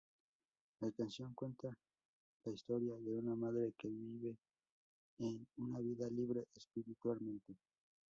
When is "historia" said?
2.51-2.95